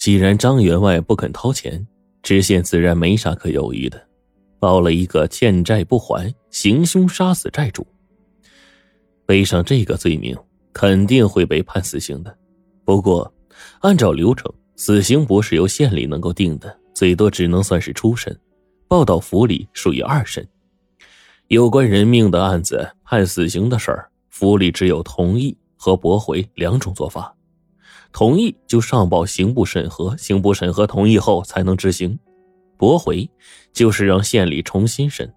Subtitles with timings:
[0.00, 1.86] 既然张员外不肯掏钱，
[2.22, 4.02] 知县自然没啥可犹豫的，
[4.58, 7.86] 报了一个欠债不还、行凶杀死债主。
[9.26, 10.34] 背上这个罪名，
[10.72, 12.34] 肯定会被判死刑的。
[12.82, 13.30] 不过，
[13.80, 18.34] 按照流程，死刑不是由县里能够定的，最多只能算是初审，
[18.88, 20.48] 报到府里属于二审。
[21.48, 27.36] 有关人命的案子，判死刑的事儿，府里只有同意和驳回两种做法。
[28.12, 32.18] 同意就上报刑部审核，刑部审核同意后才能执行；
[32.76, 33.28] 驳回
[33.72, 35.32] 就是让县里重新审。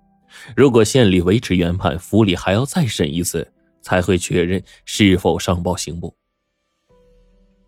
[0.55, 3.47] 如果县里维持原判，府里还要再审一次，
[3.81, 6.13] 才会确认是否上报刑部。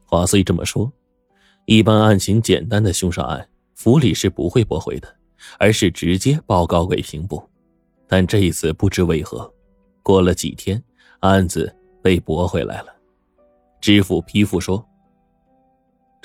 [0.05, 0.91] 话虽这么说，
[1.65, 5.15] 一般案情简单的凶杀案，府里是不会驳回的，
[5.59, 7.41] 而是直接报告给刑部。
[8.07, 9.51] 但这一次不知为何，
[10.01, 10.81] 过了几天，
[11.19, 12.87] 案子被驳回来了。
[13.81, 14.83] 知府批复说：“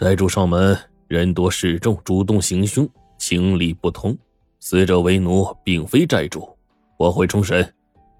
[0.00, 0.74] 债主上门，
[1.08, 4.16] 人多势众，主动行凶，情理不通。
[4.58, 6.48] 死者为奴，并非债主，
[6.96, 7.70] 我会重审，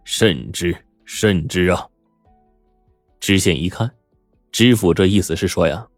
[0.04, 1.88] 慎之，慎之啊！”
[3.18, 3.90] 知县一看，
[4.52, 5.88] 知府这意思是说呀，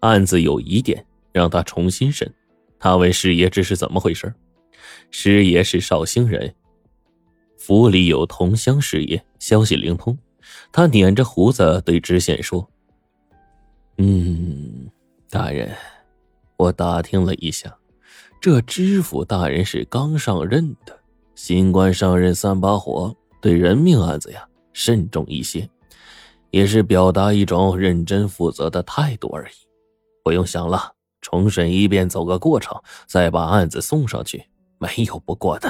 [0.00, 2.32] 案子有疑点，让他重新审。
[2.78, 4.32] 他问师爷这是怎么回事，
[5.10, 6.54] 师爷是绍兴人。
[7.58, 10.16] 府里有同乡师爷，消息灵通。
[10.72, 12.66] 他捻着胡子对知县说
[13.98, 14.75] ：“嗯，
[15.28, 15.74] 大人，
[16.56, 17.76] 我打听了一下，
[18.40, 20.96] 这知府大人是刚上任的，
[21.34, 25.68] 新官上任三把火，对人命案子呀慎重一些，
[26.50, 29.54] 也是表达一种认真负责的态度而已。
[30.22, 34.44] 不用想了，重审一遍，走个过程，再把案子送上去，
[34.78, 35.68] 没有不过的。”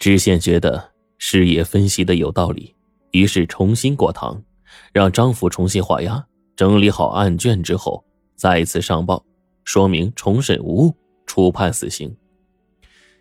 [0.00, 2.74] 知县觉得师爷分析的有道理，
[3.10, 4.42] 于是重新过堂，
[4.94, 6.26] 让张府重新画押，
[6.56, 8.04] 整理好案卷之后，
[8.36, 9.24] 再次上报，
[9.64, 10.94] 说明重审无误，
[11.26, 12.16] 处判死刑。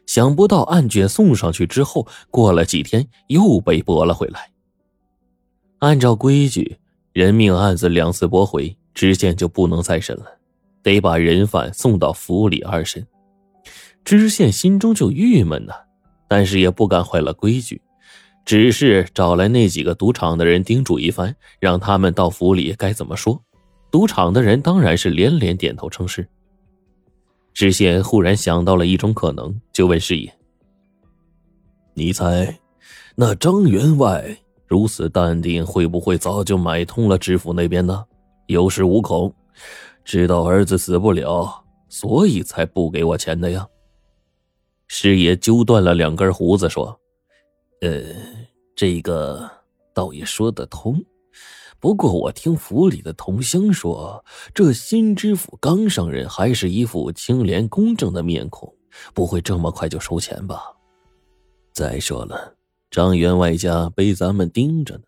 [0.06, 4.52] 想不到案卷送上去之后，过了几天又被驳了回来。
[5.80, 6.78] 按照规矩，
[7.12, 10.26] 人命案子两次驳回，知县就不能再审了，
[10.82, 13.06] 得把人犯送到府里二审。
[14.04, 15.74] 知县心中就郁闷呐。
[16.26, 17.80] 但是也不敢坏了规矩，
[18.46, 23.42] 只是找来那几个赌场的人叮嘱一番，让他们到府里该怎么说。
[23.90, 26.28] 赌场的人当然是连连点头称是。
[27.54, 30.34] 知县忽然想到了一种可能，就问师爷
[31.94, 32.60] ：“你猜，
[33.16, 34.36] 那张员外
[34.68, 38.04] 如此淡定，会不会早就买通了知府那边呢？
[38.48, 39.34] 有恃无恐，
[40.04, 43.68] 知道儿子死不了，所以才不给我钱的呀？”
[44.88, 47.00] 师爷揪断了两根胡子，说
[47.84, 48.02] ：“呃，
[48.78, 49.52] 这个
[49.94, 51.04] 倒也说得通。
[51.82, 54.24] 不过我听府里的同乡说，
[54.54, 58.74] 这新知府刚上任，还是一副清廉公正的面孔，
[59.14, 60.64] 不会这么快就收钱吧？
[61.74, 62.56] 再说了，
[62.90, 65.04] 张员外家被咱们盯着呢，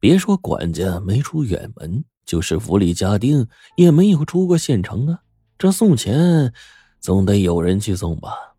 [0.00, 3.46] 别说管家没出远门，就是府里家丁
[3.76, 5.18] 也没有出过县城啊。
[5.58, 6.54] 这送钱，
[7.00, 8.54] 总得有人去送吧？”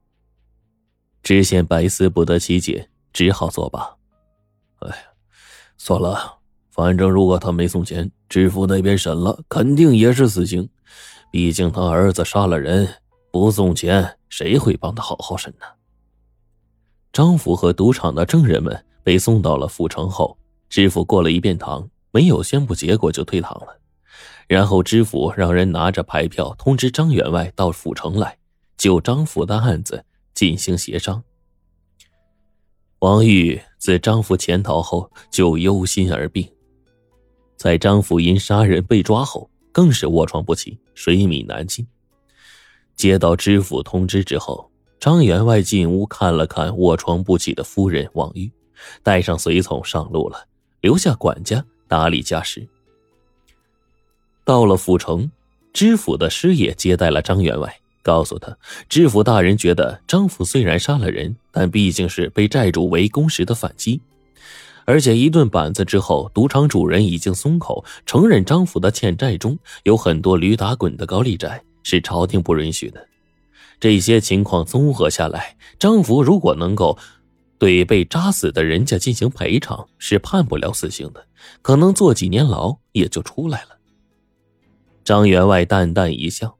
[1.24, 3.96] 知县百思不得其解，只好作罢。
[4.80, 5.06] 哎，
[5.78, 6.40] 算了，
[6.70, 10.70] 反正如果他没送钱，知府那边审了，肯定也是死刑。
[11.32, 12.86] 毕竟他儿子杀了人，
[13.32, 15.66] 不送钱，谁会帮他好好审呢？
[17.14, 20.38] 张府和赌场的证人们被送到了府城后，
[20.68, 23.80] 知府过了一遍堂，没有宣布结果就退堂了。
[24.50, 28.38] 然后知府让人拿着牌票通知张员外到府城来，
[28.76, 30.04] 就张府的案子。
[30.34, 31.24] 进行协商。
[33.00, 36.48] 王玉自张府潜逃后就忧心而病，
[37.56, 41.86] 在张府因杀人被抓后，更是卧床不起，水米难进。
[42.96, 48.50] 接到知府通知之后，张员外进屋看了看卧床不起的夫人王玉，
[49.04, 50.48] 带上随从上路了，
[50.80, 52.66] 留下管家打理家事。
[54.46, 55.30] 到了府城，
[55.74, 57.78] 知府的师爷接待了张员外。
[58.06, 58.56] 告诉他，
[58.88, 64.00] 知府大人觉得张府虽然杀了人，但毕竟是被债主围攻时的反击，
[64.86, 73.08] 而且一顿板子之后，赌场主人已经松口承认张府的欠债中有很多驴打滚的高利债，是朝廷不允许的。
[73.80, 76.96] 这些情况综合下来，张府如果能够
[77.58, 81.26] 对被扎死的人家进行赔偿，是判不了死刑的，
[81.64, 83.70] 可能坐几年牢也就出来了。
[85.04, 86.56] 张员外淡淡一笑。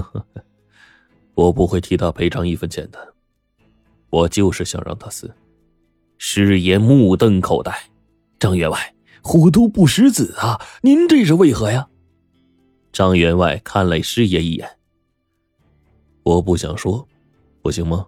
[0.34, 0.44] 呵，
[1.34, 3.14] 我不会替他赔偿一分钱的，
[4.10, 5.32] 我就是想让他死。
[6.18, 7.74] 师爷目瞪口呆，
[8.38, 10.60] 张员外虎毒不食子啊！
[10.82, 11.88] 您这是为何呀？
[12.92, 14.78] 张员外看了师爷一眼
[16.22, 17.08] ：“我不想说，
[17.62, 18.06] 不行吗？”“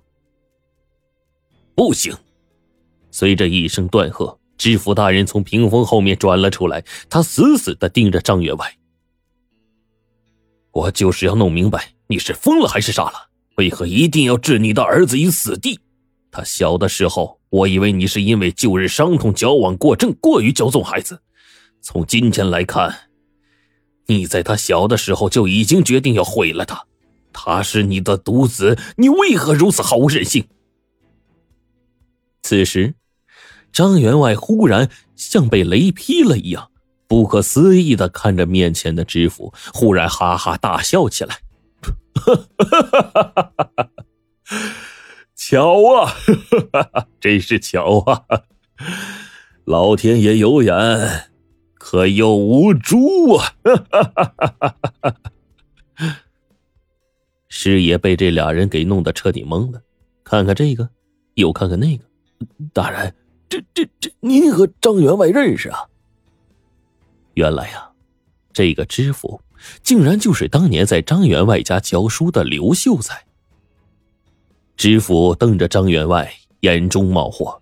[1.74, 2.14] 不行！”
[3.10, 8.76] 随着一声断喝，知府大人从屏风后面转了出来，他死死的盯着张员外
[10.74, 13.30] ：“我就是要弄明白，你是疯了还是傻了？
[13.56, 15.78] 为何一定要置你的儿子于死地？
[16.30, 21.20] 他小的时候，我以为你是因为旧日伤痛矫枉过正，过于骄纵孩子。
[21.80, 22.92] 从今天来看。”
[24.06, 26.84] 你在他小的时候就已经决定要毁了他，
[27.32, 30.46] 他是你的独子，你为何如此毫无人性？
[32.42, 32.94] 此时，
[33.72, 36.70] 张员外忽然像被雷劈了一样，
[37.06, 41.38] 不可思议的看着面前的知府，忽然哈哈大笑起来
[45.34, 46.14] ：“巧啊，
[47.20, 48.22] 真是巧啊！
[49.64, 50.74] 老天爷有眼。”
[51.84, 53.52] 可有无珠啊！
[57.48, 59.82] 师爷被这俩人给弄得彻底懵了，
[60.24, 60.88] 看看这个，
[61.34, 62.04] 又看看那个。
[62.72, 63.14] 大人，
[63.50, 65.80] 这这这，您和张员外认识啊？
[67.34, 67.90] 原来呀，
[68.52, 69.40] 这个知府
[69.82, 73.24] 竟然就是当年在张员外家教书的刘秀才。
[74.76, 77.60] 知府瞪着张员外，眼中冒火。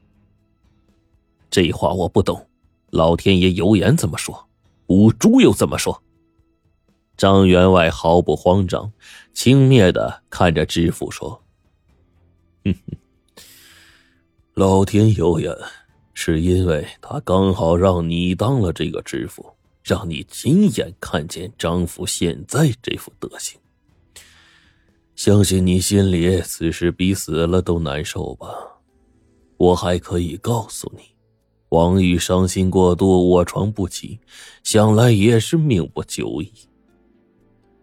[1.50, 2.48] 这话我不懂。
[2.90, 4.48] 老天爷有眼怎么说？
[4.88, 6.02] 五猪又怎么说？
[7.16, 8.92] 张员外毫不慌张，
[9.32, 11.42] 轻蔑的看着知府说
[12.64, 12.96] ：“哼哼，
[14.54, 15.54] 老天有眼，
[16.14, 23.58] 是因为他刚好让你当了这个知府，让你亲眼看见张府现在这副德行。
[25.14, 28.46] 相信你心里此时比死了都难受吧？
[29.56, 31.02] 我还可以告诉你。”
[31.70, 34.20] 王玉伤心过度，卧床不起，
[34.62, 36.52] 想来也是命不久矣。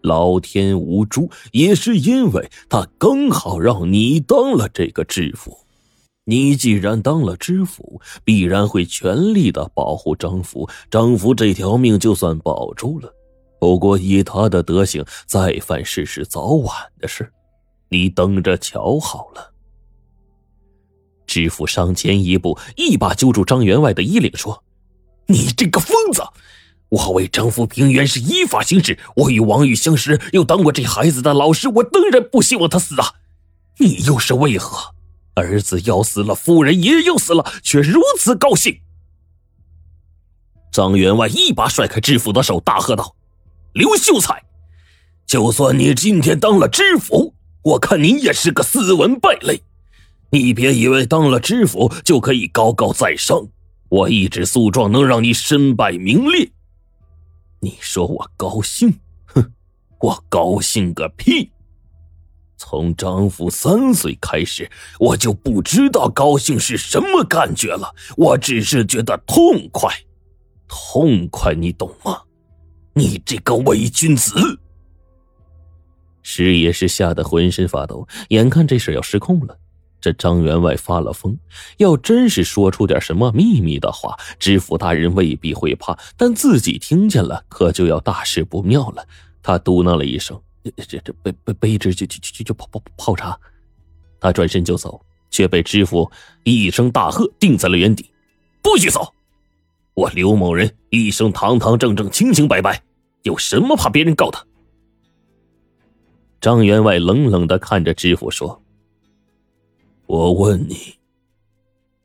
[0.02, 5.58] 老天无珠，也是因为他刚好让你当了这个知府。
[6.30, 13.12] 你既然当了知府，必然会全力的保护张福，张福这条命就算保住了。
[13.58, 17.28] 不过以他的德行，再犯事是早晚的事，
[17.88, 19.52] 你等着瞧好了。
[21.26, 24.62] 知府上前一步，一把揪住张员外的衣领，说
[25.26, 26.22] ：“你这个疯子！
[26.90, 33.14] 我为张府平原是依法行事，我与王玉相识，又当过这孩子的老师，我当然不希望他死啊！
[33.78, 34.94] 你又是为何？
[35.34, 38.80] 儿子要死了，夫人也要死了，却如此高兴？”
[40.72, 43.16] 张员外一把甩开知府的手，大喝道
[43.74, 44.42] ：“刘秀才，
[45.26, 49.62] 就算你今天当了知府，我看你也是个斯文败类。”
[50.32, 53.48] 你别以为当了知府就可以高高在上，
[53.88, 56.52] 我一纸诉状能让你身败名裂。
[57.58, 59.00] 你说我高兴？
[59.26, 59.52] 哼，
[59.98, 61.50] 我高兴个屁！
[62.60, 69.90] 从张福三岁开始，我就不知道高兴是什么感觉了，我只是觉得痛快，
[70.68, 72.20] 痛快，你懂吗？
[72.92, 74.34] 你这个伪君子！
[76.20, 79.56] 师爷是吓得浑身发抖，眼看这事要失控了。
[79.98, 81.34] 这张员外发了疯，
[81.78, 89.06] 要真是说出点什么秘密的话，知府大人未必会怕，但自己听见了，可就要大事不妙了。
[89.42, 90.38] 他嘟囔了一声
[90.76, 93.38] ：“这这杯杯杯子就就就就泡泡泡茶。”
[94.20, 96.10] 他转身就走，却被知府
[96.44, 98.10] 一声大喝，定在了原地
[98.62, 99.14] ：“不许走！
[99.94, 102.82] 我刘某人一生堂堂正正、清清白白，
[103.22, 104.46] 有什么怕别人告的？”
[106.40, 108.62] 张员外冷冷的看着知府说。
[110.06, 110.94] 我问你，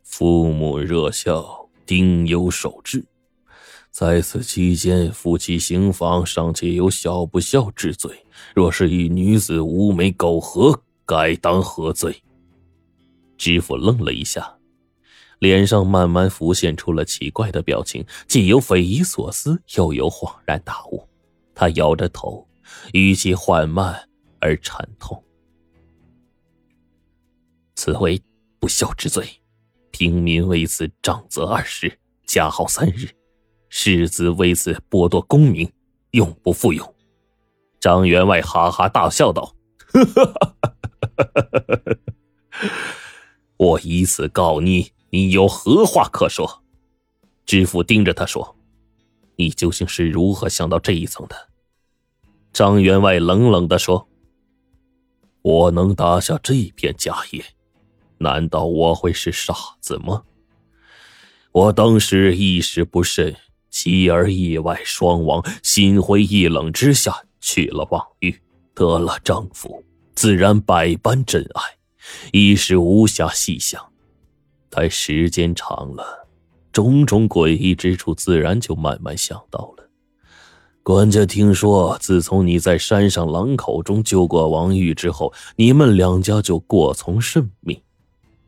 [0.03, 3.03] 父母热孝，丁有守制，
[3.95, 12.21] 在此期间，夫妻行房尚且有小不孝之罪，若是与女子无媒苟合，该当何罪？
[13.37, 14.53] 知府愣了一下，
[15.39, 21.07] 脸上慢慢浮现出了奇怪的表情，既有匪夷所思，又有恍然大悟。
[21.53, 22.45] 他摇着头，
[22.91, 24.09] 语气缓慢
[24.41, 25.23] 而沉痛。
[27.75, 28.21] 此为
[28.59, 29.25] 不孝之罪，
[29.91, 33.07] 平民为此杖责二十，加号三日；
[33.77, 35.69] 世子为此剥夺功名，
[36.11, 36.95] 永不复用。
[37.77, 39.53] 张员外哈哈大笑道
[43.57, 46.63] ：“我以此告你，你有何话可说？”
[47.45, 48.55] 知府盯着他说
[49.35, 51.49] ：“你究竟是如何想到这一层的？”
[52.53, 54.07] 张员外冷冷的说
[55.43, 57.43] ：“我能打下这片家业。”
[58.19, 60.23] 难道我会是傻子吗？
[61.51, 63.35] 我当时一时不慎，
[63.75, 68.33] 妻儿意外双亡，心灰意冷之下娶了王玉，
[68.73, 69.83] 得了丈夫，
[70.15, 71.61] 自然百般珍爱，
[72.31, 73.85] 一时无暇细想。
[74.69, 76.25] 待时间长了，
[76.71, 79.89] 种种诡异之处自然就慢慢想到了。
[80.81, 87.77] 管家听说，自从你在山上狼口中救过王玉之后，你们两家就过从甚密。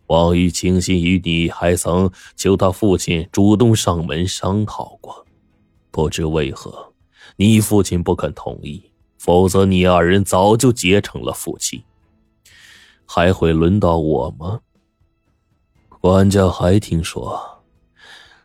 [0.08, 5.26] 王玉倾心于你，还曾求他父亲主动上门商讨过，
[5.92, 6.94] 不知为何，
[7.36, 8.82] 你父亲不肯同意，
[9.18, 11.84] 否则你二人早就结成了夫妻。
[13.06, 14.60] 还会轮到我吗？
[16.00, 17.64] 管家还听说，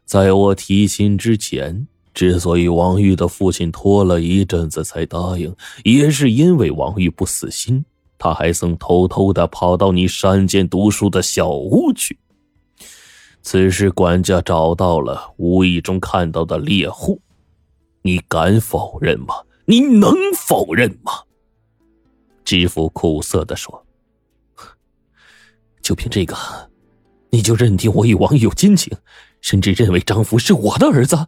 [0.05, 5.55] 在我提亲之前，之所以王玉的父亲拖了一阵子才答应，
[5.85, 7.85] 也是因为王玉不死心。
[8.23, 12.17] 他还曾偷偷的跑到你山间读书的小屋去。
[13.43, 17.21] 此时管家找到了无意中看到的猎户，
[18.03, 19.35] 你敢否认吗？
[19.65, 21.13] 你能否认吗？
[22.45, 23.85] 知府苦涩的说
[25.83, 26.37] ：“就凭这个，
[27.31, 28.97] 你就认定我与王有亲情，
[29.41, 31.27] 甚至认为张福是我的儿子？”